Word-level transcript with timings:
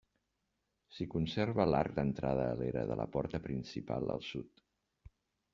S'hi 0.95 1.05
conserva 1.11 1.67
l'arc 1.73 1.93
d'entrada 1.99 2.47
a 2.53 2.57
l'era 2.63 2.85
de 2.93 2.97
la 3.03 3.07
porta 3.17 3.43
principal 3.47 4.11
al 4.15 4.29
sud. 4.31 4.69